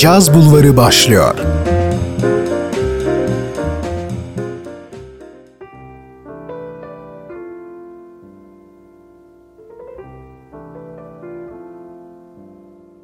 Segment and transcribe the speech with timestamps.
[0.00, 1.34] Caz Bulvarı başlıyor.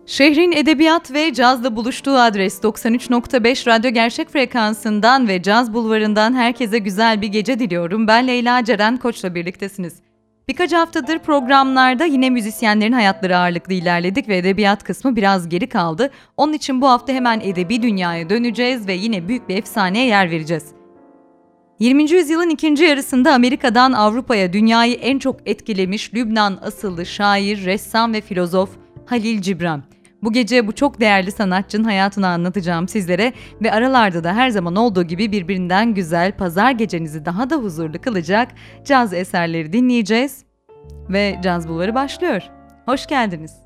[0.06, 7.22] Şehrin edebiyat ve cazla buluştuğu adres 93.5 radyo gerçek frekansından ve caz bulvarından herkese güzel
[7.22, 8.06] bir gece diliyorum.
[8.08, 10.05] Ben Leyla Ceren Koç'la birliktesiniz.
[10.48, 16.10] Birkaç haftadır programlarda yine müzisyenlerin hayatları ağırlıklı ilerledik ve edebiyat kısmı biraz geri kaldı.
[16.36, 20.64] Onun için bu hafta hemen edebi dünyaya döneceğiz ve yine büyük bir efsaneye yer vereceğiz.
[21.78, 22.10] 20.
[22.10, 28.70] yüzyılın ikinci yarısında Amerika'dan Avrupa'ya dünyayı en çok etkilemiş Lübnan asıllı şair, ressam ve filozof
[29.06, 29.82] Halil Cibran.
[30.22, 35.02] Bu gece bu çok değerli sanatçının hayatını anlatacağım sizlere ve aralarda da her zaman olduğu
[35.02, 38.48] gibi birbirinden güzel pazar gecenizi daha da huzurlu kılacak
[38.84, 40.44] caz eserleri dinleyeceğiz
[41.08, 42.42] ve Caz Bulvarı başlıyor.
[42.86, 43.65] Hoş geldiniz.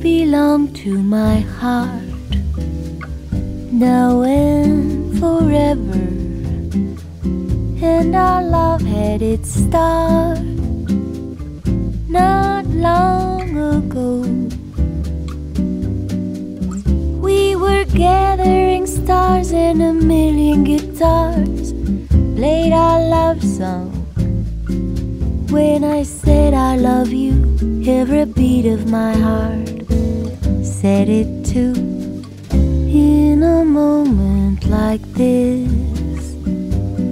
[0.00, 2.02] Belong to my heart
[3.72, 6.04] now and forever.
[7.84, 10.40] And our love had its start
[12.08, 14.22] not long ago.
[17.20, 21.72] We were gathering stars and a million guitars
[22.36, 23.90] played our love song.
[25.50, 27.34] When I said I love you,
[27.86, 29.71] every beat of my heart
[30.82, 31.74] said it too.
[32.50, 36.32] In a moment like this,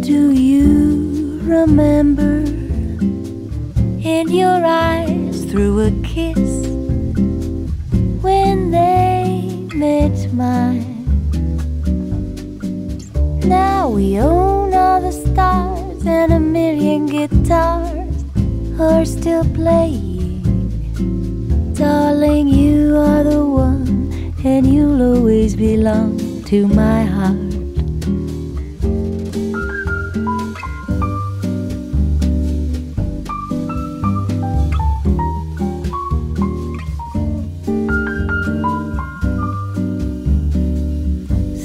[0.05, 2.39] do you remember?
[4.03, 6.67] In your eyes, through a kiss,
[8.27, 11.07] when they met mine.
[13.47, 18.25] Now we own all the stars, and a million guitars
[18.81, 20.11] are still playing.
[21.75, 23.50] Darling, you are the
[24.45, 27.37] and you'll always belong to my heart.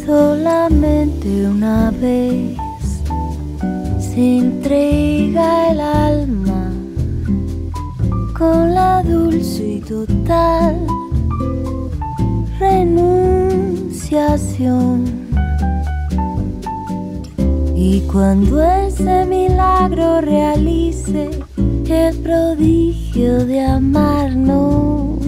[0.06, 2.58] Solamente una vez
[4.00, 6.72] se entrega el alma
[8.38, 10.75] con la dulce y total
[17.76, 21.30] Y cuando ese milagro realice
[21.88, 25.20] el prodigio de amarnos,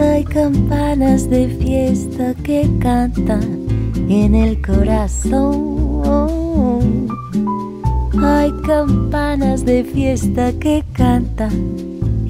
[0.00, 3.66] hay campanas de fiesta que cantan
[4.08, 6.00] en el corazón.
[8.22, 11.76] Hay campanas de fiesta que cantan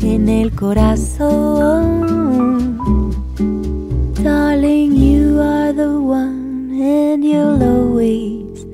[0.03, 2.01] en el corazón.
[4.23, 4.80] Darling,
[5.81, 8.65] the one, and you'll always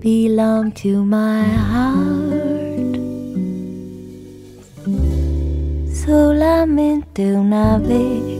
[0.00, 1.42] belong to my
[1.72, 2.94] heart.
[6.04, 8.36] Solamente una vez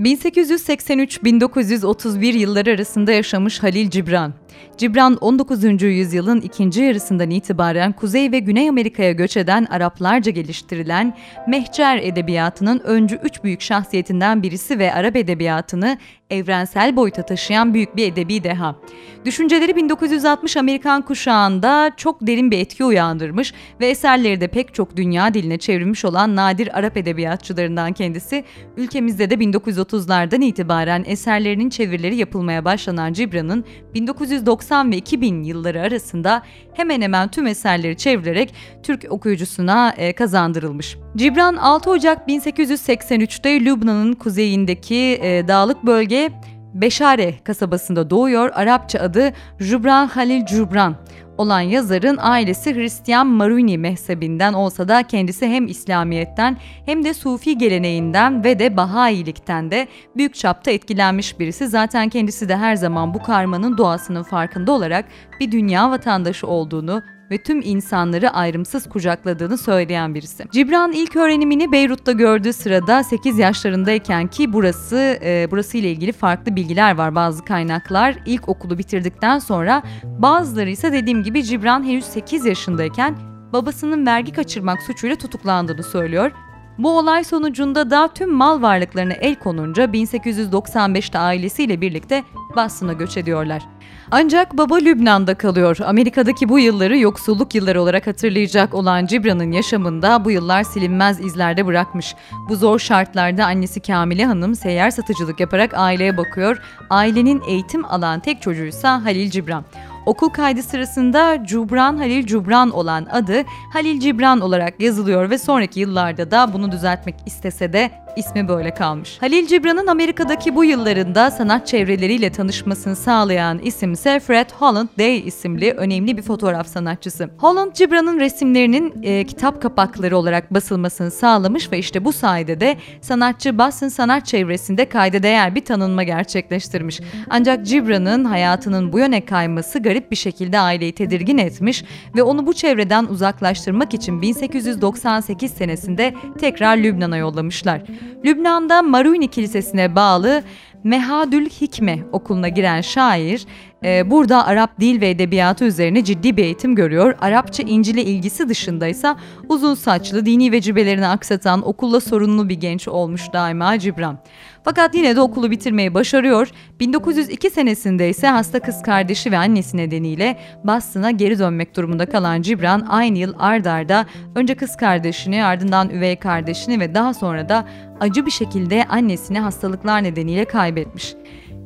[0.00, 4.32] 1883-1931 yılları arasında yaşamış Halil Cibran.
[4.76, 5.82] Cibran 19.
[5.82, 11.16] yüzyılın ikinci yarısından itibaren Kuzey ve Güney Amerika'ya göç eden Araplarca geliştirilen
[11.48, 15.98] Mehcer edebiyatının öncü üç büyük şahsiyetinden birisi ve Arap edebiyatını
[16.30, 18.76] evrensel boyuta taşıyan büyük bir edebi deha.
[19.24, 25.34] Düşünceleri 1960 Amerikan kuşağında çok derin bir etki uyandırmış ve eserleri de pek çok dünya
[25.34, 28.44] diline çevrilmiş olan nadir Arap edebiyatçılarından kendisi,
[28.76, 33.64] ülkemizde de 1930'lardan itibaren eserlerinin çevirileri yapılmaya başlanan Cibran'ın
[33.94, 36.42] 1960 1990 ve 2000 yılları arasında
[36.72, 40.96] hemen hemen tüm eserleri çevirerek Türk okuyucusuna e, kazandırılmış.
[41.16, 46.30] Cibran 6 Ocak 1883'te Lübnan'ın kuzeyindeki e, dağlık bölge
[46.74, 48.50] Beşare kasabasında doğuyor.
[48.54, 50.96] Arapça adı Jubran Halil Cubran
[51.40, 56.56] olan yazarın ailesi Hristiyan Maruni mezhebinden olsa da kendisi hem İslamiyet'ten
[56.86, 61.68] hem de Sufi geleneğinden ve de Bahailikten de büyük çapta etkilenmiş birisi.
[61.68, 65.04] Zaten kendisi de her zaman bu karmanın doğasının farkında olarak
[65.40, 70.44] bir dünya vatandaşı olduğunu ve tüm insanları ayrımsız kucakladığını söyleyen birisi.
[70.52, 76.56] Cibran ilk öğrenimini Beyrut'ta gördüğü sırada 8 yaşlarındayken ki burası e, burası ile ilgili farklı
[76.56, 78.16] bilgiler var bazı kaynaklar.
[78.26, 83.16] İlk okulu bitirdikten sonra bazıları ise dediğim gibi Cibran henüz 8 yaşındayken
[83.52, 86.30] babasının vergi kaçırmak suçuyla tutuklandığını söylüyor.
[86.78, 92.24] Bu olay sonucunda da tüm mal varlıklarına el konunca 1895'te ailesiyle birlikte
[92.56, 93.62] Boston'a göç ediyorlar.
[94.10, 95.78] Ancak baba Lübnan'da kalıyor.
[95.84, 102.14] Amerika'daki bu yılları yoksulluk yılları olarak hatırlayacak olan Cibran'ın yaşamında bu yıllar silinmez izlerde bırakmış.
[102.48, 106.62] Bu zor şartlarda annesi Kamile Hanım seyyar satıcılık yaparak aileye bakıyor.
[106.90, 109.64] Ailenin eğitim alan tek çocuğuysa Halil Cibran.
[110.06, 113.42] Okul kaydı sırasında Cubran Halil Cubran olan adı
[113.72, 119.16] Halil Cibran olarak yazılıyor ve sonraki yıllarda da bunu düzeltmek istese de ismi böyle kalmış.
[119.20, 125.72] Halil Cibran'ın Amerika'daki bu yıllarında sanat çevreleriyle tanışmasını sağlayan isim ise Fred Holland Day isimli
[125.72, 127.30] önemli bir fotoğraf sanatçısı.
[127.38, 133.58] Holland Cibran'ın resimlerinin e, kitap kapakları olarak basılmasını sağlamış ve işte bu sayede de sanatçı
[133.58, 137.00] Boston sanat çevresinde kayda değer bir tanınma gerçekleştirmiş.
[137.30, 141.84] Ancak Cibran'ın hayatının bu yöne kayması garip bir şekilde aileyi tedirgin etmiş
[142.16, 147.82] ve onu bu çevreden uzaklaştırmak için 1898 senesinde tekrar Lübnan'a yollamışlar.
[148.24, 150.42] Lübnan'da Maruni Kilisesi'ne bağlı
[150.84, 153.46] Mehadül Hikme okuluna giren şair
[153.84, 157.14] e, burada Arap dil ve edebiyatı üzerine ciddi bir eğitim görüyor.
[157.20, 159.14] Arapça İncil'e ilgisi dışında ise
[159.48, 164.18] uzun saçlı, dini vecibelerini aksatan, okulla sorunlu bir genç olmuş daima Cibran.
[164.64, 166.48] Fakat yine de okulu bitirmeyi başarıyor.
[166.80, 172.86] 1902 senesinde ise hasta kız kardeşi ve annesi nedeniyle Boston'a geri dönmek durumunda kalan Cibran
[172.88, 177.68] aynı yıl ardarda önce kız kardeşini ardından üvey kardeşini ve daha sonra da
[178.00, 181.14] acı bir şekilde annesini hastalıklar nedeniyle kaybetmiş.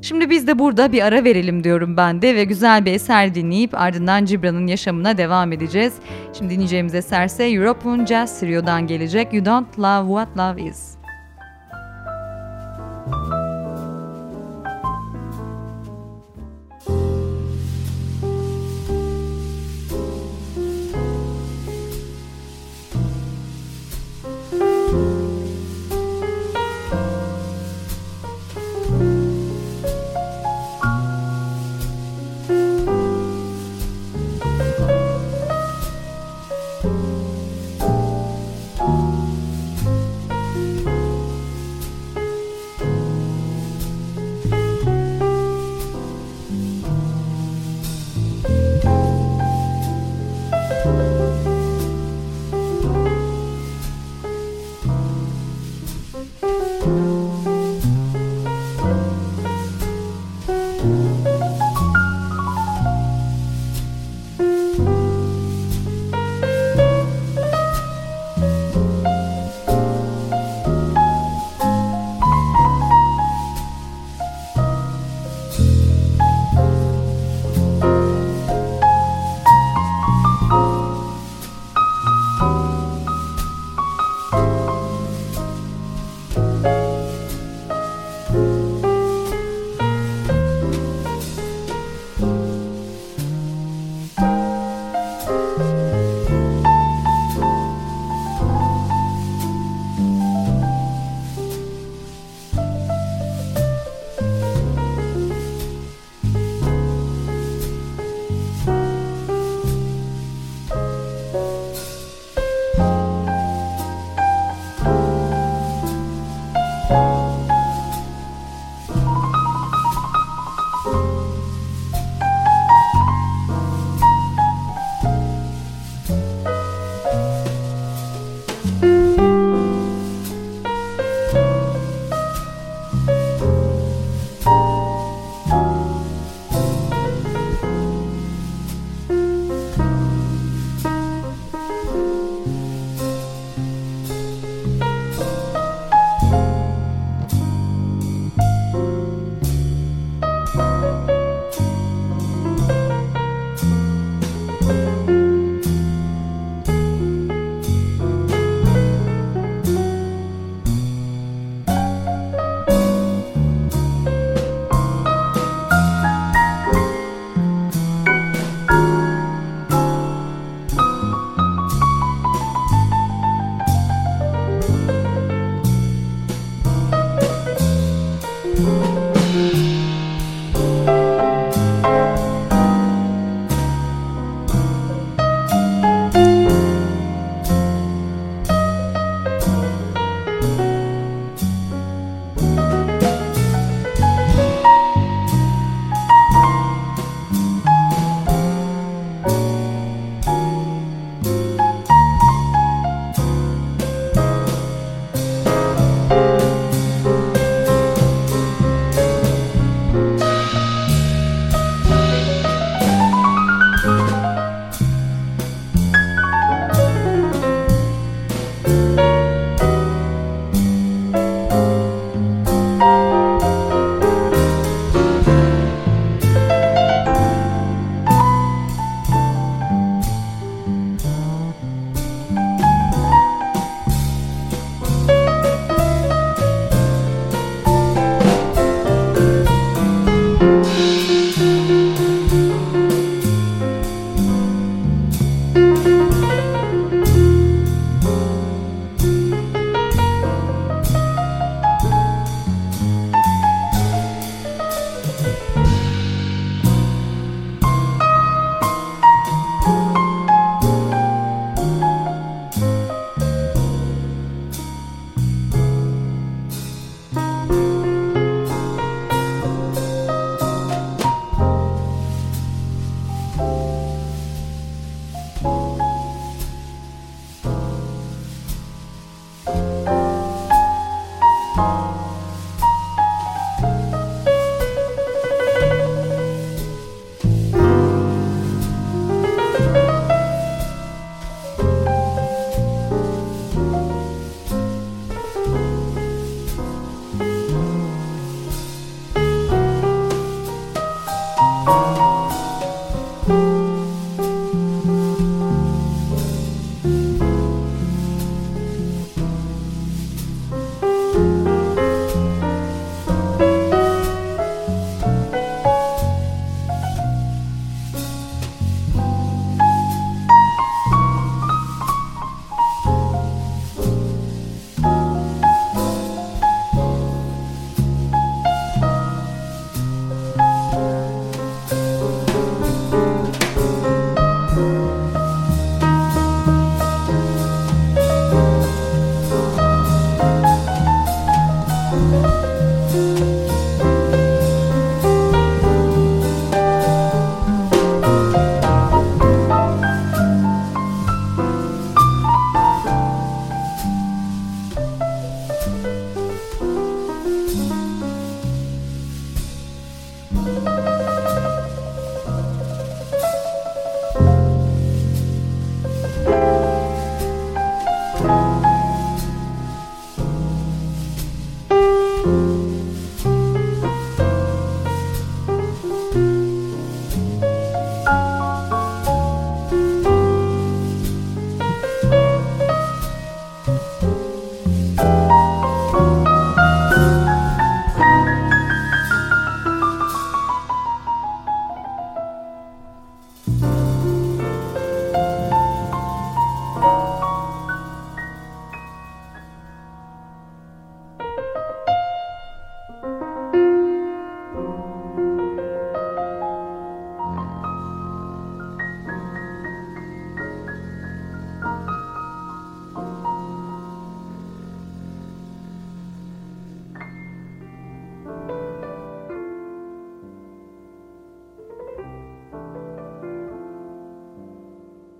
[0.04, 3.74] Şimdi biz de burada bir ara verelim diyorum ben de ve güzel bir eser dinleyip
[3.74, 5.94] ardından Cibran'ın yaşamına devam edeceğiz.
[6.38, 11.03] Şimdi dinleyeceğimiz eserse European Jazz Trio'dan gelecek You Don't Love What Love Is.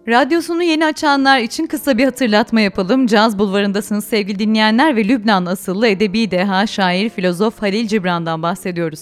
[0.09, 3.07] Radyosunu yeni açanlar için kısa bir hatırlatma yapalım.
[3.07, 9.01] Caz Bulvarı'ndasınız sevgili dinleyenler ve Lübnan asıllı edebi deha, şair, filozof Halil Cibran'dan bahsediyoruz.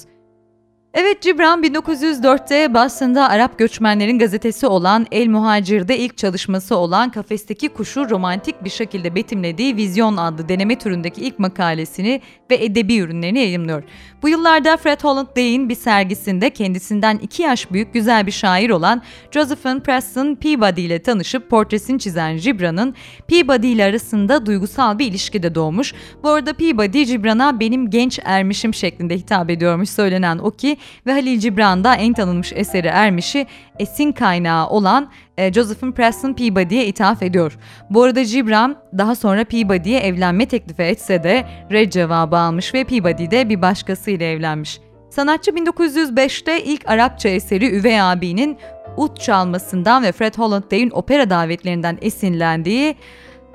[0.95, 8.11] Evet Cibran 1904'te Boston'da Arap göçmenlerin gazetesi olan El Muhacir'de ilk çalışması olan Kafesteki Kuşu
[8.11, 12.21] romantik bir şekilde betimlediği Vizyon adlı deneme türündeki ilk makalesini
[12.51, 13.83] ve edebi ürünlerini yayımlıyor.
[14.23, 19.03] Bu yıllarda Fred Holland Day'in bir sergisinde kendisinden iki yaş büyük güzel bir şair olan
[19.31, 22.95] Josephine Preston Peabody ile tanışıp portresini çizen Cibran'ın
[23.29, 25.95] Peabody ile arasında duygusal bir ilişki de doğmuş.
[26.23, 31.39] Bu arada Peabody Cibran'a benim genç ermişim şeklinde hitap ediyormuş söylenen o ki ve Halil
[31.39, 33.47] Cibran'da en tanınmış eseri Ermiş'i
[33.79, 37.59] esin kaynağı olan e, Josephine Preston Peabody'ye ithaf ediyor.
[37.91, 43.31] Bu arada Cibran daha sonra Peabody'ye evlenme teklifi etse de red cevabı almış ve Peabody
[43.31, 44.81] de bir başkasıyla evlenmiş.
[45.11, 48.59] Sanatçı 1905'te ilk Arapça eseri Üvey abinin
[48.97, 52.97] ut çalmasından ve Fred Holliday'in opera davetlerinden esinlendiği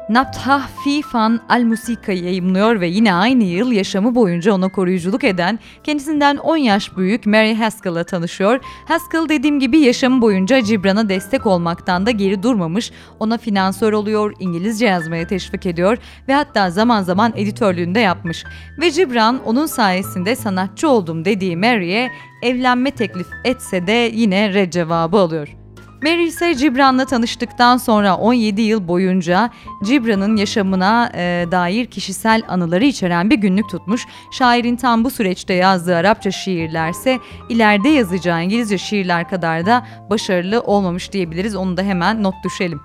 [0.09, 6.37] Naptah Fifan Al Musika'yı yayımlıyor ve yine aynı yıl yaşamı boyunca ona koruyuculuk eden kendisinden
[6.37, 8.59] 10 yaş büyük Mary Haskell'la tanışıyor.
[8.87, 12.91] Haskell dediğim gibi yaşamı boyunca Cibran'a destek olmaktan da geri durmamış.
[13.19, 15.97] Ona finansör oluyor, İngilizce yazmaya teşvik ediyor
[16.27, 18.43] ve hatta zaman zaman editörlüğünde yapmış.
[18.81, 22.09] Ve Cibran onun sayesinde sanatçı oldum dediği Mary'e
[22.41, 25.66] evlenme teklif etse de yine red cevabı alıyor.
[26.03, 29.49] Mary ise Cibran'la tanıştıktan sonra 17 yıl boyunca
[29.83, 34.05] Cibran'ın yaşamına e, dair kişisel anıları içeren bir günlük tutmuş.
[34.31, 41.11] Şairin tam bu süreçte yazdığı Arapça şiirlerse ileride yazacağı İngilizce şiirler kadar da başarılı olmamış
[41.11, 41.55] diyebiliriz.
[41.55, 42.81] Onu da hemen not düşelim.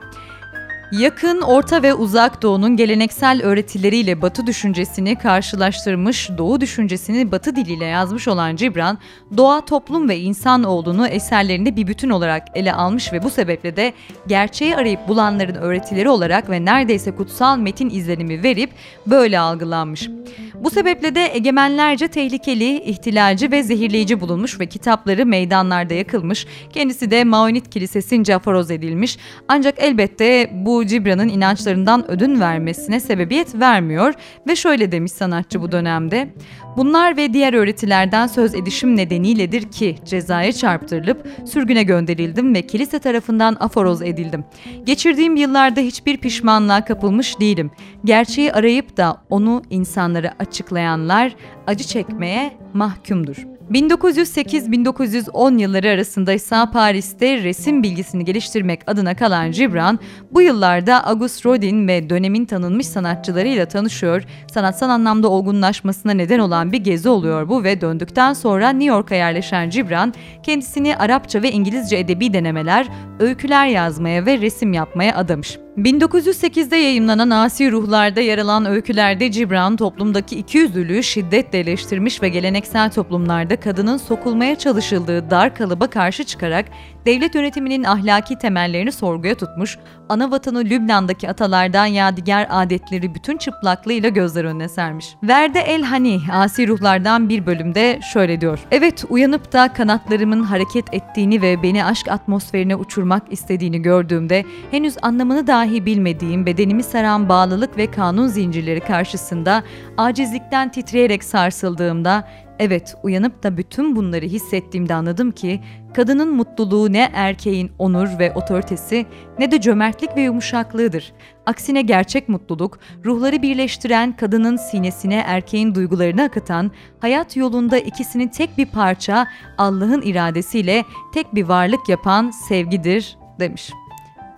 [0.92, 8.28] Yakın, Orta ve Uzak Doğu'nun geleneksel öğretileriyle Batı düşüncesini karşılaştırmış, Doğu düşüncesini Batı diliyle yazmış
[8.28, 8.98] olan Cibran,
[9.36, 13.92] doğa, toplum ve insan olduğunu eserlerinde bir bütün olarak ele almış ve bu sebeple de
[14.26, 18.70] gerçeği arayıp bulanların öğretileri olarak ve neredeyse kutsal metin izlenimi verip
[19.06, 20.08] böyle algılanmış.
[20.54, 26.46] Bu sebeple de egemenlerce tehlikeli, ihtilalci ve zehirleyici bulunmuş ve kitapları meydanlarda yakılmış.
[26.72, 29.18] Kendisi de Maonit Kilisesi'nce aforoz edilmiş.
[29.48, 34.14] Ancak elbette bu Cibran'ın inançlarından ödün vermesine sebebiyet vermiyor
[34.48, 36.28] ve şöyle demiş sanatçı bu dönemde.
[36.76, 43.56] Bunlar ve diğer öğretilerden söz edişim nedeniyledir ki cezaya çarptırılıp sürgüne gönderildim ve kilise tarafından
[43.60, 44.44] aforoz edildim.
[44.84, 47.70] Geçirdiğim yıllarda hiçbir pişmanlığa kapılmış değilim.
[48.04, 51.36] Gerçeği arayıp da onu insanlara açıklayanlar
[51.66, 53.36] acı çekmeye mahkumdur.
[53.72, 59.98] 1908-1910 yılları arasında ise Paris'te resim bilgisini geliştirmek adına kalan Gibran,
[60.30, 64.22] bu yıllarda Auguste Rodin ve dönemin tanınmış sanatçılarıyla tanışıyor,
[64.54, 69.70] sanatsal anlamda olgunlaşmasına neden olan bir gezi oluyor bu ve döndükten sonra New York'a yerleşen
[69.70, 72.88] Gibran, kendisini Arapça ve İngilizce edebi denemeler,
[73.20, 75.58] öyküler yazmaya ve resim yapmaya adamış.
[75.78, 83.60] 1908'de yayımlanan Asi Ruhlar'da yer alan öykülerde Cibran toplumdaki ikiyüzlülüğü şiddetle eleştirmiş ve geleneksel toplumlarda
[83.60, 86.66] kadının sokulmaya çalışıldığı dar kalıba karşı çıkarak
[87.06, 94.44] devlet yönetiminin ahlaki temellerini sorguya tutmuş, ana vatanı Lübnan'daki atalardan yadigar adetleri bütün çıplaklığıyla gözler
[94.44, 95.06] önüne sermiş.
[95.22, 98.58] Verde El Hani, Asi Ruhlardan bir bölümde şöyle diyor.
[98.70, 105.46] Evet uyanıp da kanatlarımın hareket ettiğini ve beni aşk atmosferine uçurmak istediğini gördüğümde henüz anlamını
[105.62, 109.62] dahi bilmediğim bedenimi saran bağlılık ve kanun zincirleri karşısında
[109.96, 115.60] acizlikten titreyerek sarsıldığımda Evet, uyanıp da bütün bunları hissettiğimde anladım ki
[115.94, 119.06] kadının mutluluğu ne erkeğin onur ve otoritesi
[119.38, 121.12] ne de cömertlik ve yumuşaklığıdır.
[121.46, 126.70] Aksine gerçek mutluluk, ruhları birleştiren kadının sinesine erkeğin duygularını akıtan,
[127.00, 129.26] hayat yolunda ikisini tek bir parça
[129.58, 133.70] Allah'ın iradesiyle tek bir varlık yapan sevgidir demiş.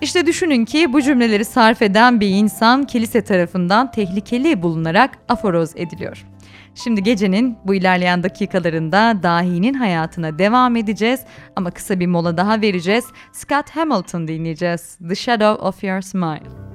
[0.05, 6.25] İşte düşünün ki bu cümleleri sarf eden bir insan kilise tarafından tehlikeli bulunarak aforoz ediliyor.
[6.75, 11.21] Şimdi gecenin bu ilerleyen dakikalarında dahinin hayatına devam edeceğiz
[11.57, 13.05] ama kısa bir mola daha vereceğiz.
[13.33, 14.99] Scott Hamilton dinleyeceğiz.
[15.09, 16.75] The Shadow of Your Smile.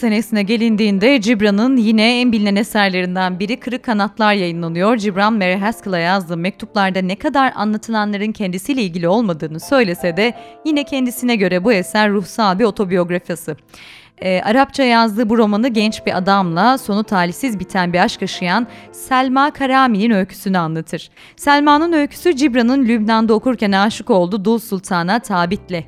[0.00, 4.96] Senesine gelindiğinde Cibran'ın yine en bilinen eserlerinden biri Kırık Kanatlar yayınlanıyor.
[4.96, 10.34] Cibran Mary Haskell'a yazdığı mektuplarda ne kadar anlatılanların kendisiyle ilgili olmadığını söylese de
[10.64, 13.56] yine kendisine göre bu eser ruhsal bir otobiyografyası.
[14.22, 19.50] E, Arapça yazdığı bu romanı genç bir adamla sonu talihsiz biten bir aşk yaşayan Selma
[19.50, 21.10] Karami'nin öyküsünü anlatır.
[21.36, 25.84] Selma'nın öyküsü Cibran'ın Lübnan'da okurken aşık olduğu Dul Sultan'a Tabit'le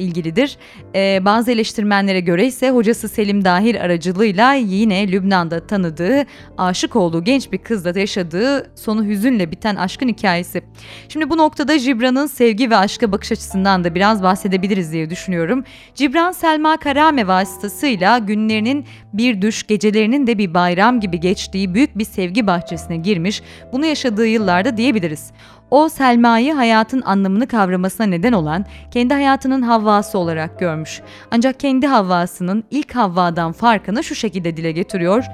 [0.00, 0.56] ilgilidir.
[0.94, 6.24] Ee, bazı eleştirmenlere göre ise hocası Selim Dahir aracılığıyla yine Lübnan'da tanıdığı,
[6.58, 10.62] aşık olduğu genç bir kızla yaşadığı sonu hüzünle biten aşkın hikayesi.
[11.08, 15.64] Şimdi bu noktada Cibran'ın sevgi ve aşka bakış açısından da biraz bahsedebiliriz diye düşünüyorum.
[15.94, 22.04] Cibran Selma Karame vasıtasıyla günlerinin bir düş, gecelerinin de bir bayram gibi geçtiği büyük bir
[22.04, 25.32] sevgi bahçesine girmiş, bunu yaşadığı yıllarda diyebiliriz.
[25.70, 31.02] O Selma'yı hayatın anlamını kavramasına neden olan kendi hayatının Havvası olarak görmüş.
[31.30, 35.24] Ancak kendi Havvasının ilk Havva'dan farkını şu şekilde dile getiriyor.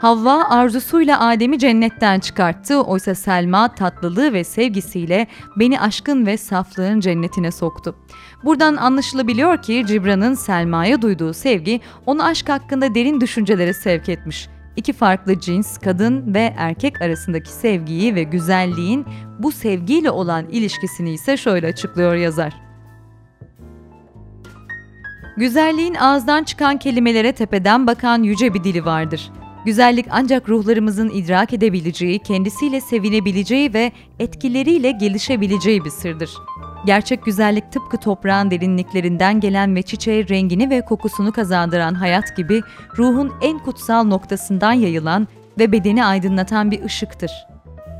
[0.00, 2.82] Havva arzusuyla Adem'i cennetten çıkarttı.
[2.82, 7.96] Oysa Selma tatlılığı ve sevgisiyle beni aşkın ve saflığın cennetine soktu.
[8.44, 14.92] Buradan anlaşılabiliyor ki Cibran'ın Selma'ya duyduğu sevgi onu aşk hakkında derin düşüncelere sevk etmiş iki
[14.92, 19.06] farklı cins, kadın ve erkek arasındaki sevgiyi ve güzelliğin
[19.38, 22.52] bu sevgiyle olan ilişkisini ise şöyle açıklıyor yazar.
[25.36, 29.32] Güzelliğin ağızdan çıkan kelimelere tepeden bakan yüce bir dili vardır.
[29.64, 36.30] Güzellik ancak ruhlarımızın idrak edebileceği, kendisiyle sevinebileceği ve etkileriyle gelişebileceği bir sırdır.
[36.86, 42.60] Gerçek güzellik tıpkı toprağın derinliklerinden gelen ve çiçeğe rengini ve kokusunu kazandıran hayat gibi
[42.98, 47.30] ruhun en kutsal noktasından yayılan ve bedeni aydınlatan bir ışıktır.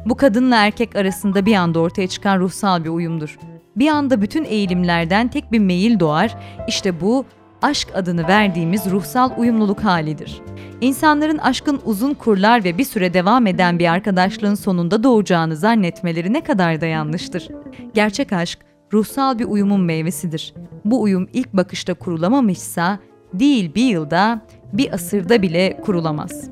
[0.05, 3.39] Bu kadınla erkek arasında bir anda ortaya çıkan ruhsal bir uyumdur.
[3.77, 6.37] Bir anda bütün eğilimlerden tek bir meyil doğar,
[6.69, 7.25] işte bu
[7.63, 10.43] aşk adını verdiğimiz ruhsal uyumluluk halidir.
[10.81, 16.41] İnsanların aşkın uzun kurlar ve bir süre devam eden bir arkadaşlığın sonunda doğacağını zannetmeleri ne
[16.41, 17.49] kadar da yanlıştır.
[17.95, 20.55] Gerçek aşk ruhsal bir uyumun meyvesidir.
[20.85, 22.99] Bu uyum ilk bakışta kurulamamışsa
[23.35, 24.41] değil bir yılda,
[24.73, 26.51] bir asırda bile kurulamaz.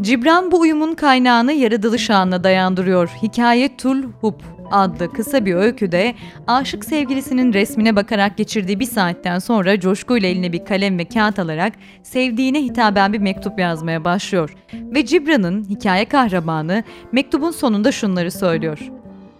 [0.00, 3.08] Cibran bu uyumun kaynağını yaratılış anına dayandırıyor.
[3.22, 6.14] Hikaye Tul Hub adlı kısa bir öyküde
[6.46, 11.72] aşık sevgilisinin resmine bakarak geçirdiği bir saatten sonra coşkuyla eline bir kalem ve kağıt alarak
[12.02, 14.54] sevdiğine hitaben bir mektup yazmaya başlıyor.
[14.74, 18.78] Ve Cibran'ın hikaye kahramanı mektubun sonunda şunları söylüyor.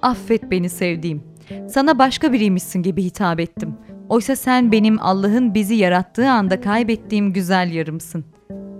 [0.02, 1.27] Affet beni sevdiğim.
[1.68, 3.74] Sana başka biriymişsin gibi hitap ettim.
[4.08, 8.24] Oysa sen benim Allah'ın bizi yarattığı anda kaybettiğim güzel yarımsın.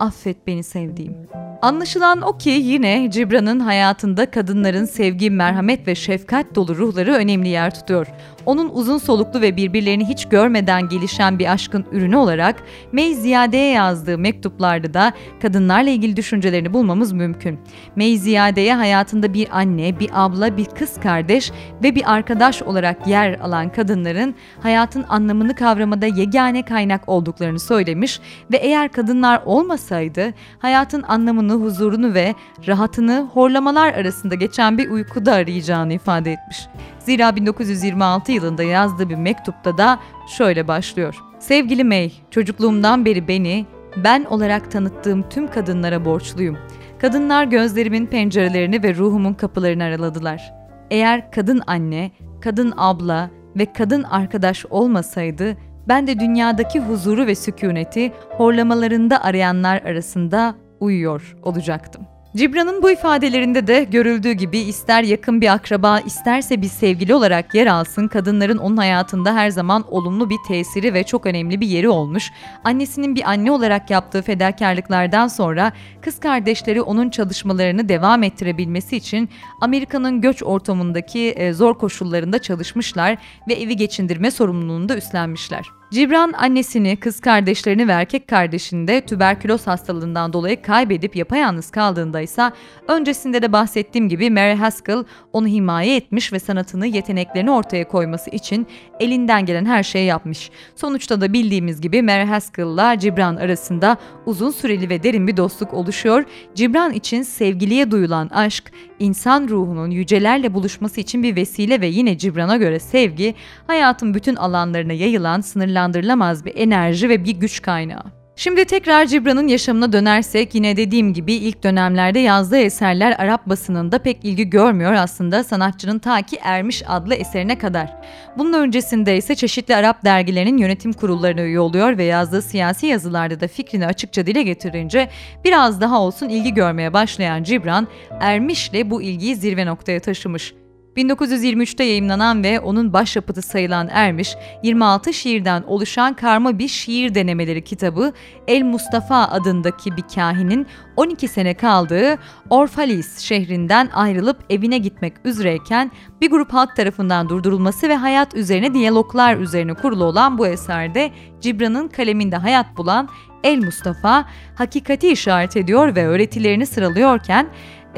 [0.01, 6.77] Affet beni sevdiğim.'' Anlaşılan o ki yine Cibran'ın hayatında kadınların sevgi, merhamet ve şefkat dolu
[6.77, 8.07] ruhları önemli yer tutuyor
[8.49, 14.18] onun uzun soluklu ve birbirlerini hiç görmeden gelişen bir aşkın ürünü olarak May Ziyade'ye yazdığı
[14.18, 17.59] mektuplarda da kadınlarla ilgili düşüncelerini bulmamız mümkün.
[17.97, 23.40] May Ziyade'ye hayatında bir anne, bir abla, bir kız kardeş ve bir arkadaş olarak yer
[23.40, 28.21] alan kadınların hayatın anlamını kavramada yegane kaynak olduklarını söylemiş
[28.53, 32.35] ve eğer kadınlar olmasaydı hayatın anlamını, huzurunu ve
[32.67, 36.67] rahatını horlamalar arasında geçen bir uykuda arayacağını ifade etmiş.
[36.99, 39.99] Zira 1926 yılında yazdığı bir mektupta da
[40.37, 41.15] şöyle başlıyor.
[41.39, 46.59] Sevgili May, çocukluğumdan beri beni ben olarak tanıttığım tüm kadınlara borçluyum.
[46.99, 50.55] Kadınlar gözlerimin pencerelerini ve ruhumun kapılarını araladılar.
[50.91, 55.57] Eğer kadın anne, kadın abla ve kadın arkadaş olmasaydı
[55.89, 63.85] ben de dünyadaki huzuru ve sükuneti horlamalarında arayanlar arasında uyuyor olacaktım.'' Cibran'ın bu ifadelerinde de
[63.85, 69.35] görüldüğü gibi ister yakın bir akraba isterse bir sevgili olarak yer alsın kadınların onun hayatında
[69.35, 72.31] her zaman olumlu bir tesiri ve çok önemli bir yeri olmuş.
[72.64, 79.29] Annesinin bir anne olarak yaptığı fedakarlıklardan sonra kız kardeşleri onun çalışmalarını devam ettirebilmesi için
[79.61, 85.78] Amerika'nın göç ortamındaki e, zor koşullarında çalışmışlar ve evi geçindirme sorumluluğunu da üstlenmişler.
[85.90, 92.51] Cibran annesini, kız kardeşlerini ve erkek kardeşini de tüberküloz hastalığından dolayı kaybedip yapayalnız kaldığında ise
[92.88, 98.66] öncesinde de bahsettiğim gibi Mary Haskell onu himaye etmiş ve sanatını, yeteneklerini ortaya koyması için
[99.01, 100.51] elinden gelen her şeyi yapmış.
[100.77, 103.96] Sonuçta da bildiğimiz gibi Mary Haskell'la Cibran arasında
[104.27, 106.24] uzun süreli ve derin bir dostluk oluşuyor.
[106.55, 112.57] Cibran için sevgiliye duyulan aşk, insan ruhunun yücelerle buluşması için bir vesile ve yine Cibran'a
[112.57, 113.35] göre sevgi,
[113.66, 115.40] hayatın bütün alanlarına yayılan
[115.79, 118.05] sınırlandırılamaz bir enerji ve bir güç kaynağı.
[118.37, 124.25] Şimdi tekrar Cibran'ın yaşamına dönersek yine dediğim gibi ilk dönemlerde yazdığı eserler Arap basınında pek
[124.25, 127.97] ilgi görmüyor aslında sanatçının ta ki Ermiş adlı eserine kadar.
[128.38, 133.49] Bunun öncesinde ise çeşitli Arap dergilerinin yönetim kurullarına üye oluyor ve yazdığı siyasi yazılarda da
[133.49, 135.09] fikrini açıkça dile getirince
[135.45, 137.88] biraz daha olsun ilgi görmeye başlayan Cibran,
[138.21, 140.55] Ermiş'le bu ilgiyi zirve noktaya taşımış.
[140.99, 148.13] 1923'te yayımlanan ve onun başyapıtı sayılan Ermiş, 26 şiirden oluşan karma bir şiir denemeleri kitabı
[148.49, 152.19] El Mustafa adındaki bir kahinin 12 sene kaldığı
[152.51, 159.37] Orfalis şehrinden ayrılıp evine gitmek üzereyken bir grup halk tarafından durdurulması ve hayat üzerine diyaloglar
[159.37, 163.09] üzerine kurulu olan bu eserde Cibran'ın kaleminde hayat bulan
[163.45, 167.49] El Mustafa hakikati işaret ediyor ve öğretilerini sıralıyorken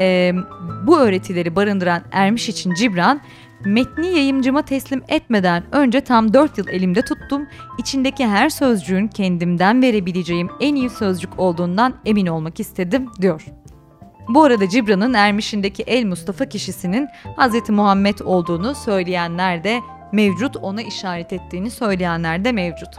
[0.01, 0.33] e,
[0.87, 3.21] bu öğretileri barındıran Ermiş için Cibran,
[3.65, 7.47] metni yayımcıma teslim etmeden önce tam 4 yıl elimde tuttum.
[7.77, 13.45] İçindeki her sözcüğün kendimden verebileceğim en iyi sözcük olduğundan emin olmak istedim diyor.
[14.29, 17.69] Bu arada Cibran'ın Ermiş'indeki El Mustafa kişisinin Hz.
[17.69, 22.89] Muhammed olduğunu söyleyenler de mevcut, ona işaret ettiğini söyleyenler de mevcut.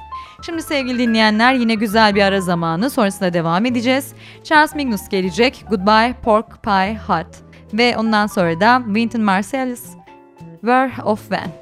[0.47, 4.15] Şimdi sevgili dinleyenler yine güzel bir ara zamanı sonrasında devam edeceğiz.
[4.45, 7.37] Charles Mingus gelecek Goodbye Pork Pie Hut
[7.73, 9.85] ve ondan sonra da Wynton Marsalis
[10.61, 11.62] Where of When.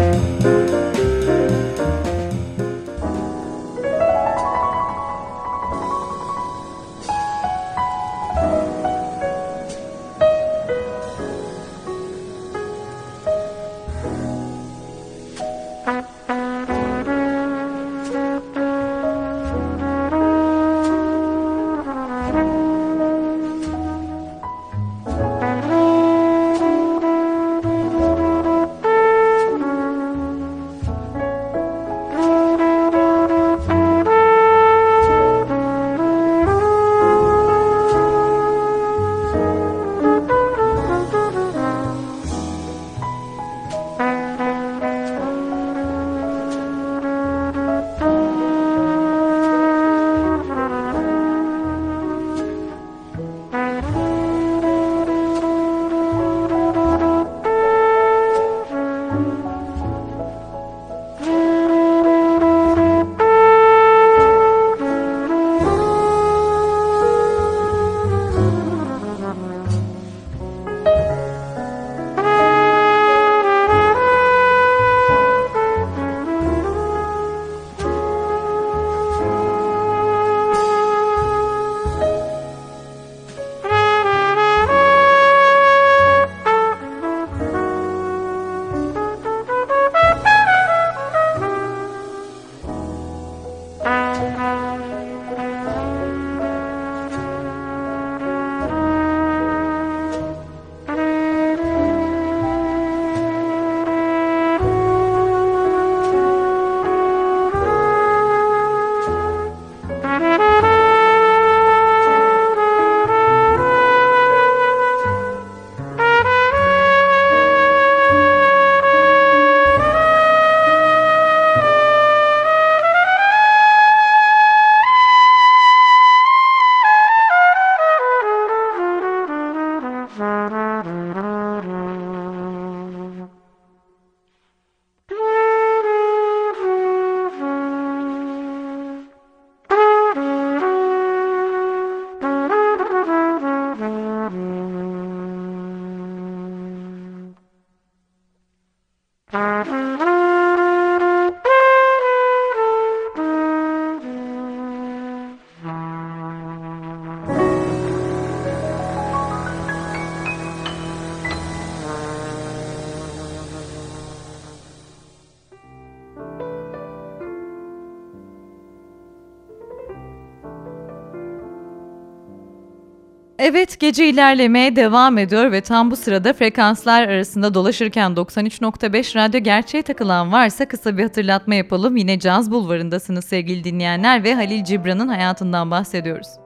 [173.43, 179.83] Evet gece ilerlemeye devam ediyor ve tam bu sırada frekanslar arasında dolaşırken 93.5 radyo gerçeğe
[179.83, 181.97] takılan varsa kısa bir hatırlatma yapalım.
[181.97, 186.40] Yine Caz Bulvarı'ndasınız sevgili dinleyenler ve Halil Cibran'ın hayatından bahsediyoruz.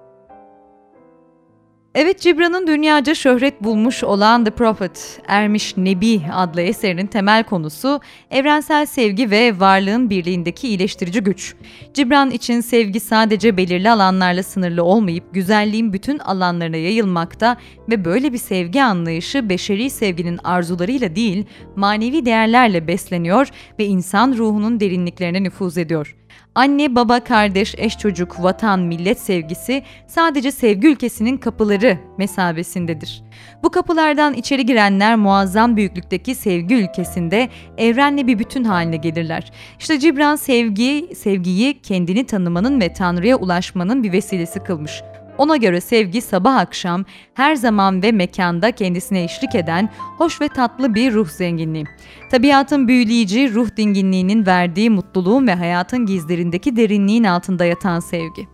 [1.97, 7.99] Evet Cibran'ın dünyaca şöhret bulmuş olan The Prophet, Ermiş Nebi adlı eserinin temel konusu
[8.31, 11.55] evrensel sevgi ve varlığın birliğindeki iyileştirici güç.
[11.93, 17.57] Cibran için sevgi sadece belirli alanlarla sınırlı olmayıp güzelliğin bütün alanlarına yayılmakta
[17.89, 23.47] ve böyle bir sevgi anlayışı beşeri sevginin arzularıyla değil manevi değerlerle besleniyor
[23.79, 26.15] ve insan ruhunun derinliklerine nüfuz ediyor.
[26.55, 33.23] Anne, baba, kardeş, eş çocuk, vatan, millet sevgisi sadece sevgi ülkesinin kapıları mesabesindedir.
[33.63, 39.51] Bu kapılardan içeri girenler muazzam büyüklükteki sevgi ülkesinde evrenle bir bütün haline gelirler.
[39.79, 45.01] İşte Cibran sevgi, sevgiyi kendini tanımanın ve Tanrı'ya ulaşmanın bir vesilesi kılmış.
[45.37, 50.95] Ona göre sevgi sabah akşam her zaman ve mekanda kendisine eşlik eden hoş ve tatlı
[50.95, 51.85] bir ruh zenginliği.
[52.31, 58.47] Tabiatın büyüleyici ruh dinginliğinin verdiği mutluluğun ve hayatın gizlerindeki derinliğin altında yatan sevgi.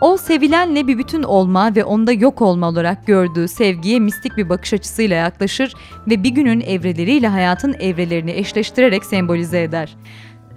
[0.00, 4.72] O sevilenle bir bütün olma ve onda yok olma olarak gördüğü sevgiye mistik bir bakış
[4.72, 5.74] açısıyla yaklaşır
[6.08, 9.96] ve bir günün evreleriyle hayatın evrelerini eşleştirerek sembolize eder.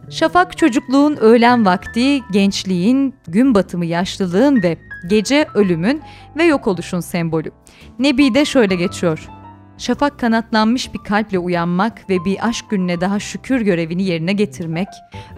[0.10, 4.78] Şafak çocukluğun öğlen vakti, gençliğin, gün batımı yaşlılığın ve
[5.10, 6.02] gece ölümün
[6.38, 7.52] ve yok oluşun sembolü.
[8.00, 9.30] Nebi de şöyle geçiyor.
[9.78, 14.88] Şafak kanatlanmış bir kalple uyanmak ve bir aşk gününe daha şükür görevini yerine getirmek,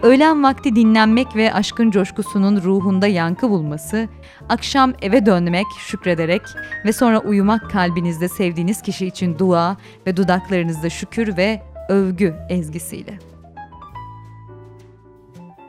[0.02, 4.08] öğlen vakti dinlenmek ve aşkın coşkusunun ruhunda yankı bulması,
[4.48, 6.42] akşam eve dönmek şükrederek
[6.84, 13.29] ve sonra uyumak kalbinizde sevdiğiniz kişi için dua ve dudaklarınızda şükür ve övgü ezgisiyle.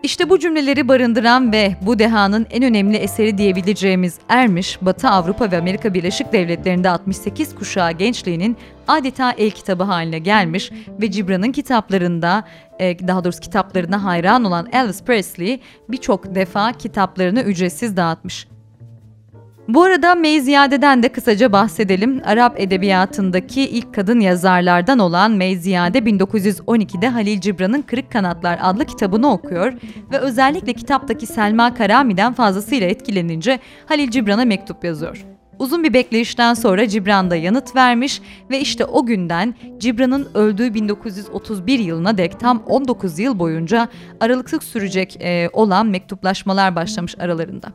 [0.03, 5.57] İşte bu cümleleri barındıran ve bu dehanın en önemli eseri diyebileceğimiz Ermiş, Batı Avrupa ve
[5.57, 10.71] Amerika Birleşik Devletleri'nde 68 kuşağı gençliğinin adeta el kitabı haline gelmiş
[11.01, 12.43] ve Cibran'ın kitaplarında,
[12.79, 18.47] e, daha doğrusu kitaplarına hayran olan Elvis Presley birçok defa kitaplarını ücretsiz dağıtmış.
[19.67, 22.21] Bu arada Meyziyade'den de kısaca bahsedelim.
[22.25, 29.73] Arap edebiyatındaki ilk kadın yazarlardan olan Meyziyade 1912'de Halil Cibran'ın Kırık Kanatlar adlı kitabını okuyor
[30.11, 35.30] ve özellikle kitaptaki Selma Karami'den fazlasıyla etkilenince Halil Cibran'a mektup yazıyor.
[35.61, 41.79] Uzun bir bekleyişten sonra Cibran da yanıt vermiş ve işte o günden Cibran'ın öldüğü 1931
[41.79, 43.87] yılına dek tam 19 yıl boyunca
[44.19, 47.67] aralıksız sürecek e, olan mektuplaşmalar başlamış aralarında.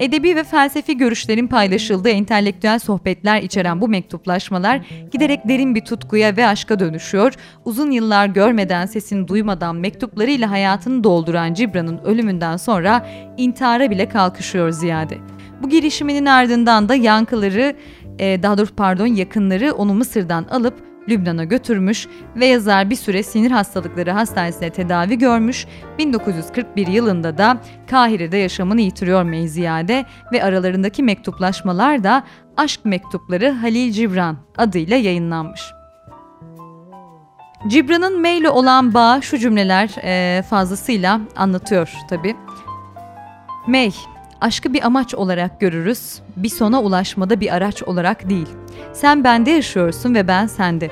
[0.00, 4.80] Edebi ve felsefi görüşlerin paylaşıldığı entelektüel sohbetler içeren bu mektuplaşmalar
[5.12, 7.34] giderek derin bir tutkuya ve aşka dönüşüyor.
[7.64, 13.06] Uzun yıllar görmeden sesini duymadan mektuplarıyla hayatını dolduran Cibran'ın ölümünden sonra
[13.36, 15.35] intihara bile kalkışıyor ziyade.
[15.62, 17.76] Bu girişiminin ardından da yankıları,
[18.18, 20.74] e, daha doğrusu pardon yakınları onu Mısır'dan alıp
[21.08, 25.66] Lübnan'a götürmüş ve yazar bir süre sinir hastalıkları hastanesinde tedavi görmüş.
[25.98, 27.58] 1941 yılında da
[27.90, 32.22] Kahire'de yaşamını yitiriyor Meyziyade ve aralarındaki mektuplaşmalar da
[32.56, 35.60] Aşk Mektupları Halil Cibran adıyla yayınlanmış.
[37.68, 42.36] Cibran'ın Mey'le olan bağı şu cümleler e, fazlasıyla anlatıyor tabi.
[43.66, 43.94] Mey,
[44.40, 48.48] Aşkı bir amaç olarak görürüz, bir sona ulaşmada bir araç olarak değil.
[48.92, 50.90] Sen bende yaşıyorsun ve ben sende.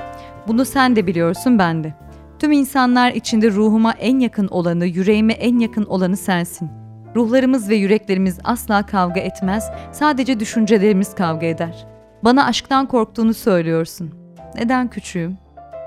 [0.49, 1.95] Bunu sen de biliyorsun ben de.
[2.39, 6.71] Tüm insanlar içinde ruhuma en yakın olanı, yüreğime en yakın olanı sensin.
[7.17, 11.87] Ruhlarımız ve yüreklerimiz asla kavga etmez, sadece düşüncelerimiz kavga eder.
[12.25, 14.15] Bana aşktan korktuğunu söylüyorsun.
[14.55, 15.39] Neden küçüğüm?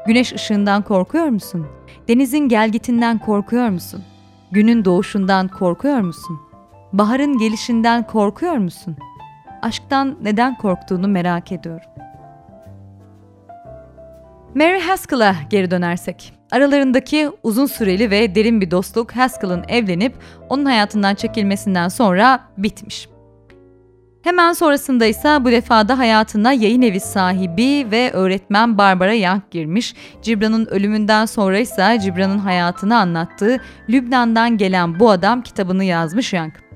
[0.07, 1.67] Güneş ışığından korkuyor musun?
[2.07, 4.03] Denizin gelgitinden korkuyor musun?
[4.51, 6.39] Günün doğuşundan korkuyor musun?
[6.93, 8.95] Baharın gelişinden korkuyor musun?
[9.61, 11.89] Aşktan neden korktuğunu merak ediyorum.
[14.55, 16.33] Mary Haskell'a geri dönersek.
[16.51, 20.15] Aralarındaki uzun süreli ve derin bir dostluk Haskell'ın evlenip
[20.49, 23.09] onun hayatından çekilmesinden sonra bitmiş.
[24.23, 29.95] Hemen sonrasında ise bu defada hayatına yayın evi sahibi ve öğretmen Barbara Young girmiş.
[30.21, 33.57] Cibran'ın ölümünden sonra ise Cibran'ın hayatını anlattığı
[33.89, 36.66] Lübnan'dan gelen bu adam kitabını yazmış Young.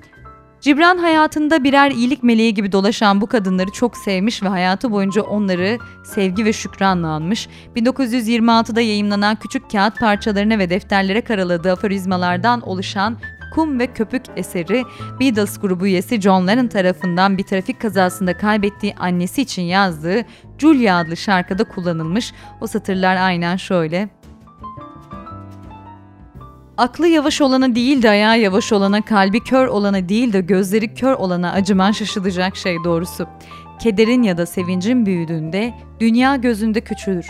[0.62, 5.78] Cibran hayatında birer iyilik meleği gibi dolaşan bu kadınları çok sevmiş ve hayatı boyunca onları
[6.04, 7.48] sevgi ve şükranla anmış.
[7.76, 13.18] 1926'da yayımlanan küçük kağıt parçalarına ve defterlere karaladığı aforizmalardan oluşan
[13.56, 14.84] Kum ve Köpük eseri
[15.20, 20.26] Beatles grubu üyesi John Lennon tarafından bir trafik kazasında kaybettiği annesi için yazdığı
[20.58, 22.34] Julia adlı şarkıda kullanılmış.
[22.62, 24.21] O satırlar aynen şöyle.
[26.82, 31.14] Aklı yavaş olana değil de ayağı yavaş olana, kalbi kör olana değil de gözleri kör
[31.14, 33.28] olana acıman şaşılacak şey doğrusu.
[33.80, 37.28] Kederin ya da sevincin büyüdüğünde dünya gözünde küçülür.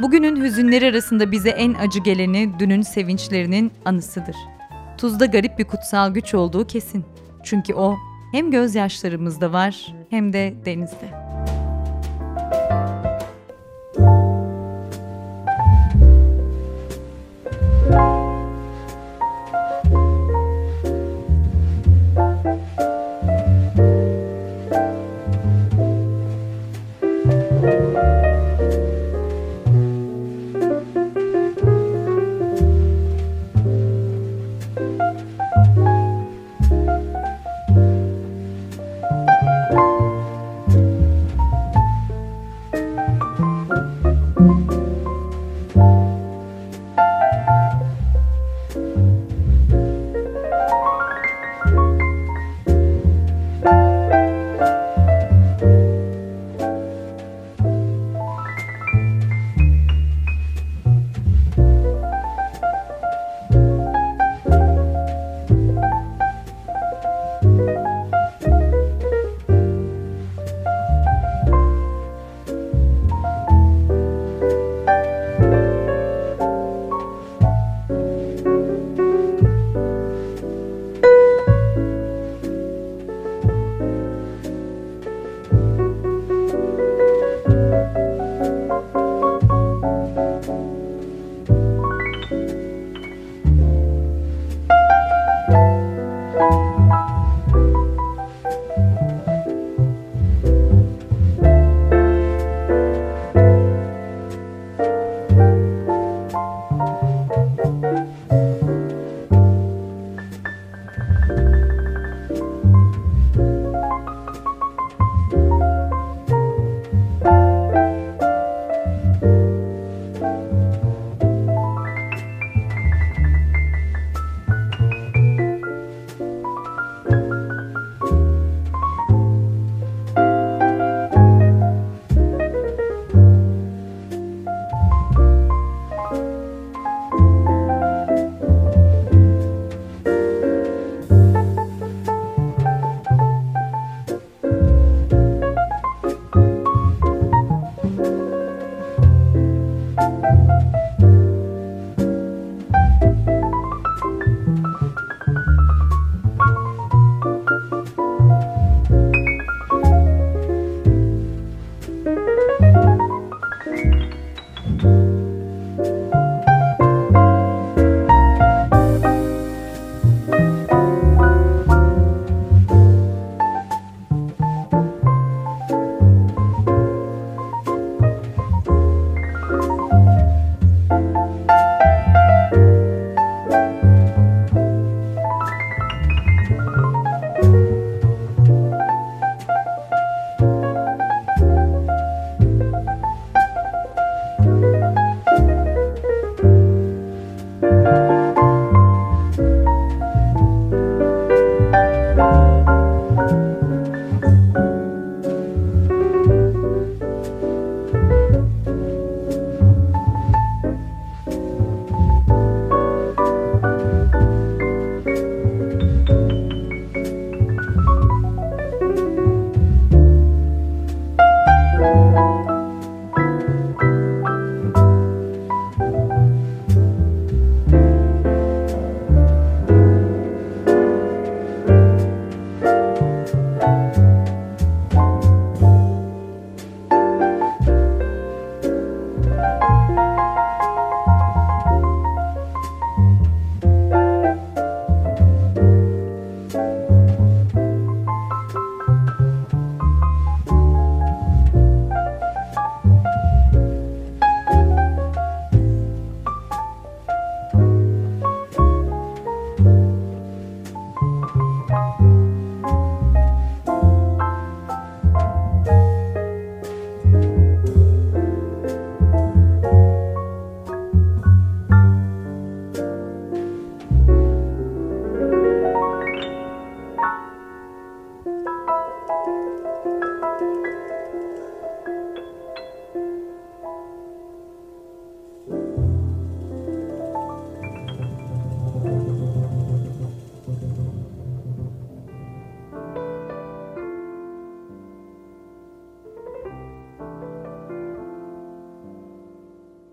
[0.00, 4.36] Bugünün hüzünleri arasında bize en acı geleni dünün sevinçlerinin anısıdır.
[4.98, 7.04] Tuzda garip bir kutsal güç olduğu kesin.
[7.42, 7.96] Çünkü o
[8.32, 11.27] hem gözyaşlarımızda var hem de denizde.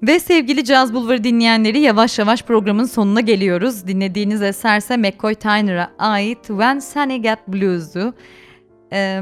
[0.08, 3.88] Ve sevgili Caz Bulvarı dinleyenleri yavaş yavaş programın sonuna geliyoruz.
[3.88, 8.14] Dinlediğiniz eserse McCoy Tyner'a ait When Sunny Got Blues'u.
[8.94, 9.22] Ee,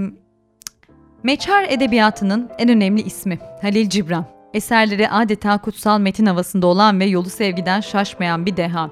[1.23, 4.25] Meçhar edebiyatının en önemli ismi Halil Cibran.
[4.53, 8.89] Eserleri adeta kutsal metin havasında olan ve yolu sevgiden şaşmayan bir deha.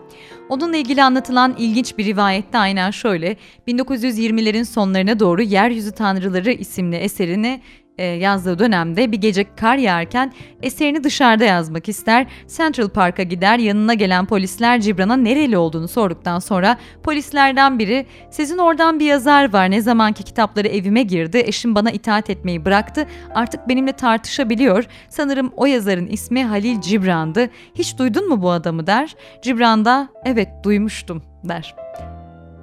[0.49, 3.37] Onunla ilgili anlatılan ilginç bir rivayette aynen şöyle,
[3.67, 7.61] 1920'lerin sonlarına doğru Yeryüzü Tanrıları isimli eserini
[7.97, 12.27] e, yazdığı dönemde bir gece kar yağarken eserini dışarıda yazmak ister.
[12.57, 18.99] Central Park'a gider yanına gelen polisler Cibran'a nereli olduğunu sorduktan sonra polislerden biri sizin oradan
[18.99, 23.91] bir yazar var ne zamanki kitapları evime girdi eşim bana itaat etmeyi bıraktı artık benimle
[23.91, 29.15] tartışabiliyor sanırım o yazarın ismi Halil Cibran'dı hiç duydun mu bu adamı der.
[29.41, 31.80] Cibran da evet duymuştum der.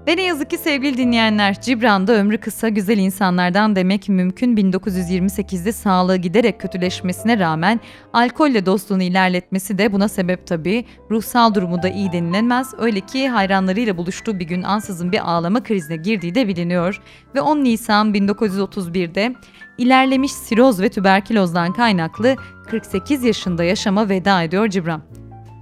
[0.09, 6.17] Ve ne yazık ki sevgili dinleyenler, Cibran'da ömrü kısa güzel insanlardan demek mümkün 1928'de sağlığı
[6.17, 7.81] giderek kötüleşmesine rağmen
[8.13, 10.85] alkolle dostluğunu ilerletmesi de buna sebep tabii.
[11.11, 12.75] Ruhsal durumu da iyi denilemez.
[12.79, 17.03] Öyle ki hayranlarıyla buluştuğu bir gün ansızın bir ağlama krizine girdiği de biliniyor.
[17.35, 19.35] Ve 10 Nisan 1931'de
[19.79, 22.37] ilerlemiş siroz ve tüberkülozdan kaynaklı
[22.71, 25.03] 48 yaşında yaşama veda ediyor Cibran.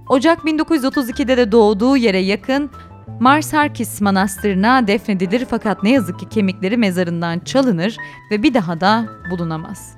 [0.09, 2.71] Ocak 1932'de de doğduğu yere yakın
[3.19, 7.97] Marsarkis Manastırı'na defnedilir fakat ne yazık ki kemikleri mezarından çalınır
[8.31, 9.97] ve bir daha da bulunamaz.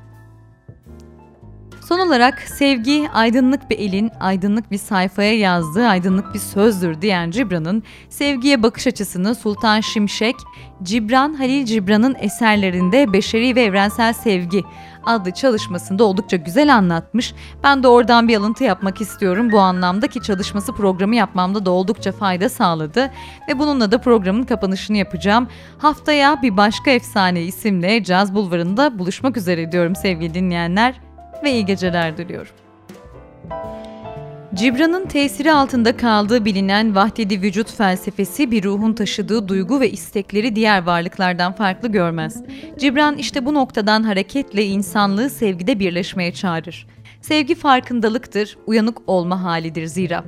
[1.89, 7.84] Son olarak sevgi aydınlık bir elin aydınlık bir sayfaya yazdığı aydınlık bir sözdür diyen Cibran'ın
[8.10, 10.36] sevgiye bakış açısını Sultan Şimşek,
[10.84, 14.64] Cibran Halil Cibran'ın eserlerinde Beşeri ve Evrensel Sevgi
[15.05, 17.33] adlı çalışmasında oldukça güzel anlatmış.
[17.63, 22.11] Ben de oradan bir alıntı yapmak istiyorum bu anlamda ki çalışması programı yapmamda da oldukça
[22.11, 23.11] fayda sağladı
[23.49, 25.47] ve bununla da programın kapanışını yapacağım.
[25.77, 31.01] Haftaya bir başka efsane isimle Caz Bulvarı'nda buluşmak üzere diyorum sevgili dinleyenler
[31.43, 32.51] ve iyi geceler diliyorum.
[34.55, 40.83] Cibran'ın tesiri altında kaldığı bilinen vahdedi vücut felsefesi bir ruhun taşıdığı duygu ve istekleri diğer
[40.83, 42.43] varlıklardan farklı görmez.
[42.79, 46.87] Cibran işte bu noktadan hareketle insanlığı sevgide birleşmeye çağırır.
[47.22, 50.24] Sevgi farkındalıktır, uyanık olma halidir zira.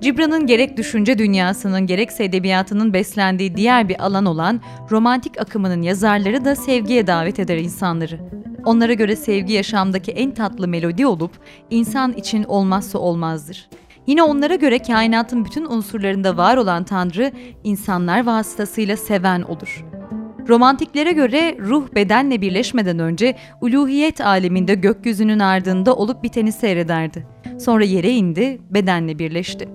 [0.00, 6.56] Cibran'ın gerek düşünce dünyasının gerekse edebiyatının beslendiği diğer bir alan olan romantik akımının yazarları da
[6.56, 8.20] sevgiye davet eder insanları.
[8.64, 11.32] Onlara göre sevgi yaşamdaki en tatlı melodi olup
[11.70, 13.68] insan için olmazsa olmazdır.
[14.06, 17.32] Yine onlara göre kainatın bütün unsurlarında var olan Tanrı
[17.64, 19.84] insanlar vasıtasıyla seven olur.
[20.48, 27.26] Romantiklere göre ruh bedenle birleşmeden önce uluhiyet aleminde gökyüzünün ardında olup biteni seyrederdi.
[27.58, 29.68] Sonra yere indi, bedenle birleşti.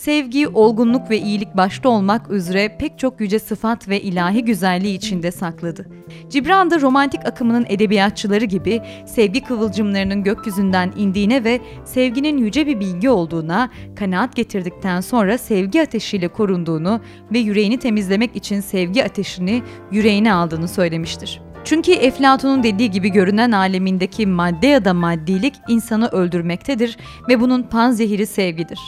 [0.00, 5.30] Sevgi, olgunluk ve iyilik başta olmak üzere pek çok yüce sıfat ve ilahi güzelliği içinde
[5.30, 5.86] sakladı.
[6.30, 13.10] Cibran da romantik akımının edebiyatçıları gibi sevgi kıvılcımlarının gökyüzünden indiğine ve sevginin yüce bir bilgi
[13.10, 17.00] olduğuna kanaat getirdikten sonra sevgi ateşiyle korunduğunu
[17.32, 21.40] ve yüreğini temizlemek için sevgi ateşini yüreğine aldığını söylemiştir.
[21.64, 26.96] Çünkü Eflatun'un dediği gibi görünen alemindeki madde ya da maddilik insanı öldürmektedir
[27.28, 28.80] ve bunun panzehiri sevgidir.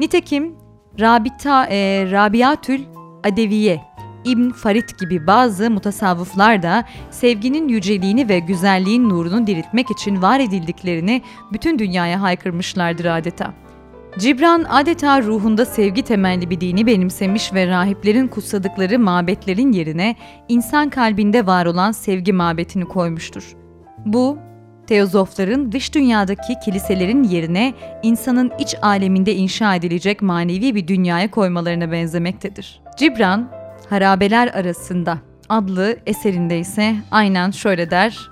[0.00, 0.54] Nitekim
[1.00, 2.80] Rabita, e, Rabiatül
[3.24, 3.80] Adeviye,
[4.24, 11.22] İbn Farid gibi bazı mutasavvıflar da sevginin yüceliğini ve güzelliğin nurunu diriltmek için var edildiklerini
[11.52, 13.54] bütün dünyaya haykırmışlardır adeta.
[14.18, 20.16] Cibran adeta ruhunda sevgi temelli bir dini benimsemiş ve rahiplerin kutsadıkları mabetlerin yerine
[20.48, 23.56] insan kalbinde var olan sevgi mabetini koymuştur.
[24.06, 24.38] Bu,
[24.86, 32.80] Teozofların dış dünyadaki kiliselerin yerine insanın iç aleminde inşa edilecek manevi bir dünyaya koymalarına benzemektedir.
[32.96, 33.50] Cibran,
[33.90, 35.18] Harabeler Arasında
[35.48, 38.30] adlı eserinde ise aynen şöyle der.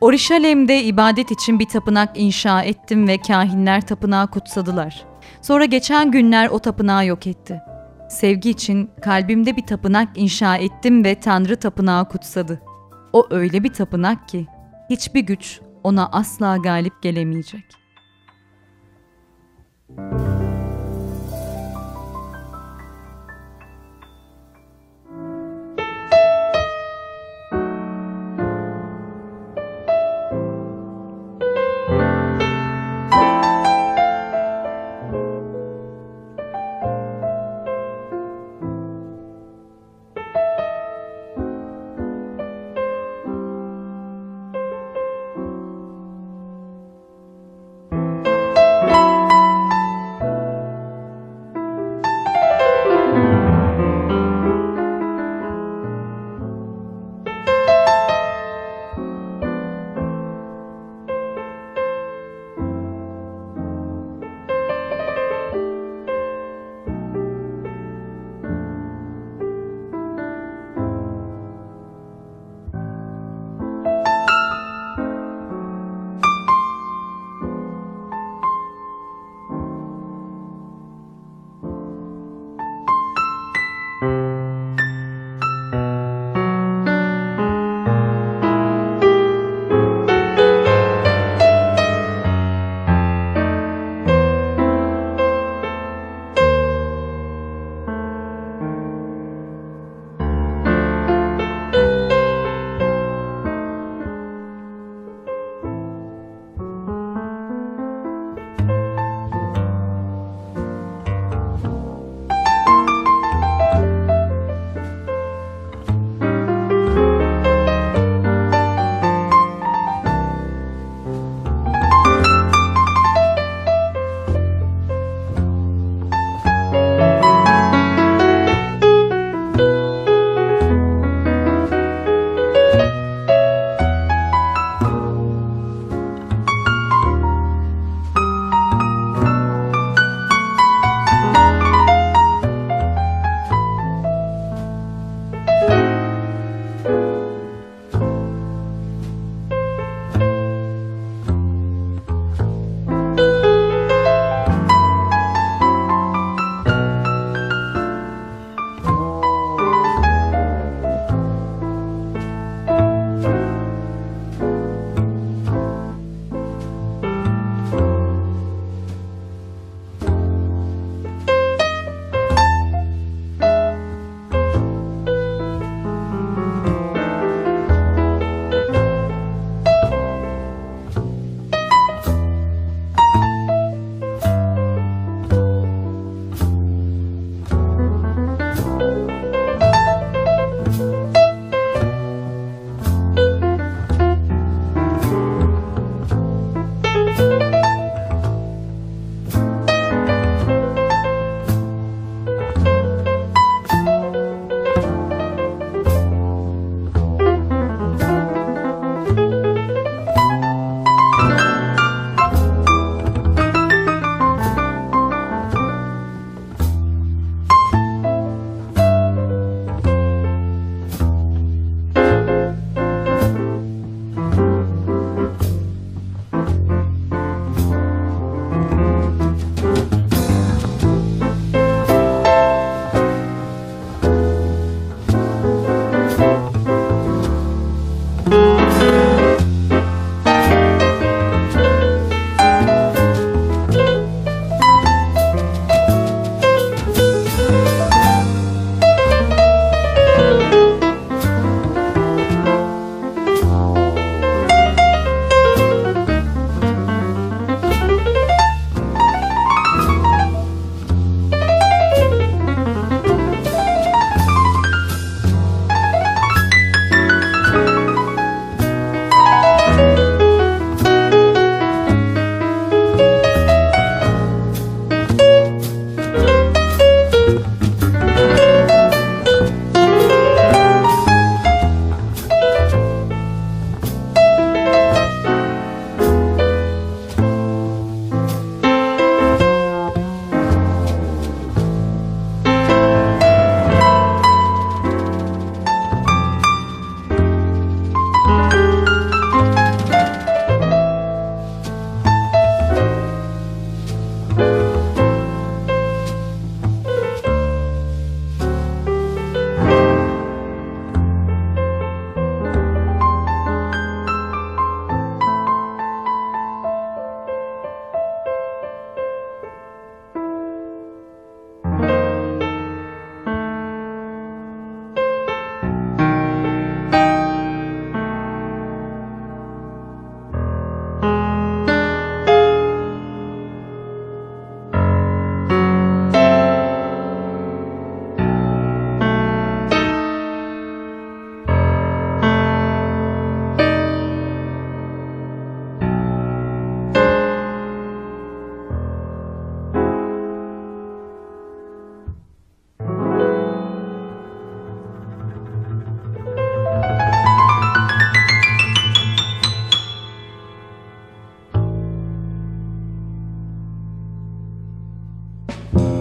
[0.00, 5.04] Orişalem'de ibadet için bir tapınak inşa ettim ve kahinler tapınağı kutsadılar.
[5.42, 7.60] Sonra geçen günler o tapınağı yok etti.
[8.08, 12.60] Sevgi için kalbimde bir tapınak inşa ettim ve Tanrı tapınağı kutsadı.
[13.12, 14.46] O öyle bir tapınak ki
[14.90, 17.64] hiçbir güç ona asla galip gelemeyecek.